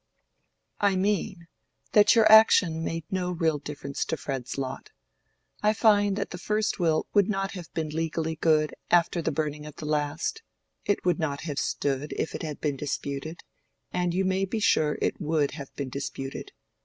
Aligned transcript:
"I 0.79 0.95
mean, 0.95 1.47
that 1.91 2.15
your 2.15 2.25
action 2.31 2.83
made 2.83 3.03
no 3.11 3.29
real 3.29 3.59
difference 3.59 4.03
to 4.05 4.17
Fred's 4.17 4.57
lot. 4.57 4.89
I 5.61 5.73
find 5.73 6.15
that 6.15 6.31
the 6.31 6.39
first 6.39 6.79
will 6.79 7.05
would 7.13 7.29
not 7.29 7.51
have 7.51 7.71
been 7.75 7.89
legally 7.89 8.35
good 8.35 8.73
after 8.89 9.21
the 9.21 9.31
burning 9.31 9.67
of 9.67 9.75
the 9.75 9.85
last; 9.85 10.41
it 10.85 11.05
would 11.05 11.19
not 11.19 11.41
have 11.41 11.59
stood 11.59 12.13
if 12.13 12.33
it 12.33 12.41
had 12.41 12.59
been 12.59 12.77
disputed, 12.77 13.43
and 13.91 14.11
you 14.15 14.25
may 14.25 14.43
be 14.43 14.59
sure 14.59 14.97
it 15.03 15.21
would 15.21 15.51
have 15.51 15.71
been 15.75 15.89
disputed. 15.89 16.51